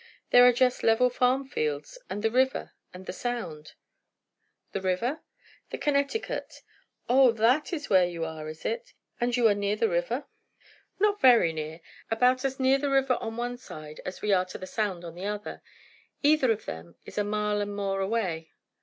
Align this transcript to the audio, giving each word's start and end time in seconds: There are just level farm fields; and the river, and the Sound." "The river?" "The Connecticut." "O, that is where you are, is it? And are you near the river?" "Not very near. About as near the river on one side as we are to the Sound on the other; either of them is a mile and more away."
There 0.31 0.47
are 0.47 0.51
just 0.51 0.81
level 0.81 1.11
farm 1.11 1.47
fields; 1.47 1.99
and 2.09 2.23
the 2.23 2.31
river, 2.31 2.71
and 2.91 3.05
the 3.05 3.13
Sound." 3.13 3.73
"The 4.71 4.81
river?" 4.81 5.21
"The 5.69 5.77
Connecticut." 5.77 6.63
"O, 7.07 7.31
that 7.33 7.71
is 7.71 7.87
where 7.87 8.07
you 8.07 8.25
are, 8.25 8.49
is 8.49 8.65
it? 8.65 8.93
And 9.19 9.37
are 9.37 9.37
you 9.39 9.53
near 9.53 9.75
the 9.75 9.87
river?" 9.87 10.25
"Not 10.99 11.21
very 11.21 11.53
near. 11.53 11.81
About 12.09 12.43
as 12.43 12.59
near 12.59 12.79
the 12.79 12.89
river 12.89 13.15
on 13.21 13.37
one 13.37 13.57
side 13.57 14.01
as 14.03 14.23
we 14.23 14.33
are 14.33 14.45
to 14.45 14.57
the 14.57 14.65
Sound 14.65 15.05
on 15.05 15.13
the 15.13 15.27
other; 15.27 15.61
either 16.23 16.51
of 16.51 16.65
them 16.65 16.95
is 17.05 17.19
a 17.19 17.23
mile 17.23 17.61
and 17.61 17.75
more 17.75 18.01
away." 18.01 18.49